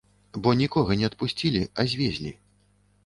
Бо 0.45 0.53
нікога 0.61 0.97
не 1.01 1.05
адпусцілі, 1.11 1.61
а 1.79 1.89
звезлі. 1.93 2.33